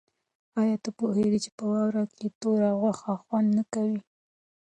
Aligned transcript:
آیا 0.61 0.75
ته 0.83 0.89
پوهېږې 0.99 1.39
چې 1.45 1.49
په 1.57 1.63
واوره 1.71 2.03
کې 2.17 2.27
توره 2.41 2.71
غوښه 2.79 3.11
خوند 3.23 3.47
نه 3.57 3.63
کوي؟ 3.73 3.99